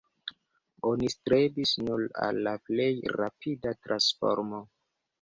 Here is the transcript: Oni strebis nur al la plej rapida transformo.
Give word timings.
Oni 0.91 1.11
strebis 1.15 1.75
nur 1.83 2.03
al 2.31 2.41
la 2.49 2.57
plej 2.71 2.91
rapida 3.23 3.79
transformo. 3.87 4.69